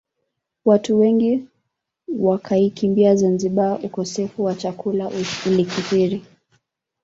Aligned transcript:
Watu 0.65 0.99
wengi 0.99 1.45
wakaikimbia 2.19 3.15
Zanzibar 3.15 3.79
ukosefu 3.85 4.43
wa 4.43 4.55
chakula 4.55 5.11
ulikithiri 5.45 6.25